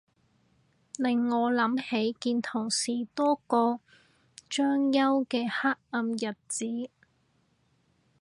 [0.97, 3.79] 令我諗起見同事多過
[4.49, 6.65] 張牀嘅黑暗日子